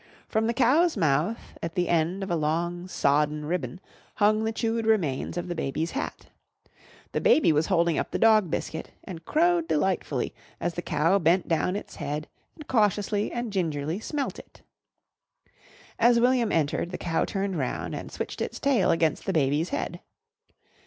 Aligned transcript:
From 0.27 0.47
the 0.47 0.53
cow's 0.55 0.97
mouth 0.97 1.59
at 1.61 1.75
the 1.75 1.87
end 1.87 2.23
of 2.23 2.31
a 2.31 2.35
long, 2.35 2.87
sodden 2.87 3.45
ribbon, 3.45 3.79
hung 4.15 4.45
the 4.45 4.51
chewed 4.51 4.87
remains 4.87 5.37
of 5.37 5.47
the 5.47 5.53
baby's 5.53 5.91
hat. 5.91 6.25
The 7.11 7.21
baby 7.21 7.51
was 7.51 7.67
holding 7.67 7.99
up 7.99 8.09
the 8.09 8.17
dog 8.17 8.49
biscuit 8.49 8.89
and 9.03 9.23
crowed 9.25 9.67
delightfully 9.67 10.33
as 10.59 10.73
the 10.73 10.81
cow 10.81 11.19
bent 11.19 11.47
down 11.47 11.75
its 11.75 11.97
head 11.97 12.27
and 12.55 12.67
cautiously 12.67 13.31
and 13.31 13.53
gingerly 13.53 13.99
smelt 13.99 14.39
it. 14.39 14.63
As 15.99 16.19
William 16.19 16.51
entered, 16.51 16.89
the 16.89 16.97
cow 16.97 17.23
turned 17.23 17.59
round 17.59 17.93
and 17.93 18.11
switched 18.11 18.41
its 18.41 18.59
tail 18.59 18.89
against 18.89 19.27
the 19.27 19.33
baby's 19.33 19.69
head. 19.69 19.99